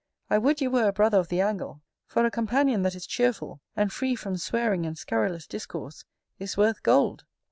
I 0.31 0.39
would 0.39 0.61
you 0.61 0.71
were 0.71 0.87
a 0.87 0.91
brother 0.91 1.19
of 1.19 1.27
the 1.27 1.41
angle; 1.41 1.83
for 2.07 2.25
a 2.25 2.31
companion 2.31 2.81
that 2.81 2.95
is 2.95 3.05
cheerful, 3.05 3.61
and 3.75 3.93
free 3.93 4.15
from 4.15 4.35
swearing 4.35 4.83
and 4.83 4.97
scurrilous 4.97 5.45
discourse, 5.45 6.05
is 6.39 6.57
worth 6.57 6.81
gold. 6.81 7.23